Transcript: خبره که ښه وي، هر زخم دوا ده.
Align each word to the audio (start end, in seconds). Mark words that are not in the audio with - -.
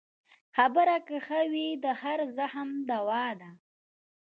خبره 0.55 0.97
که 1.07 1.17
ښه 1.25 1.41
وي، 1.51 1.67
هر 2.01 2.19
زخم 2.37 2.69
دوا 2.89 3.27
ده. 3.39 3.49